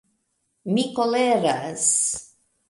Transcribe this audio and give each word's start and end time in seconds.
Mi 0.77 0.85
koleras. 0.95 1.87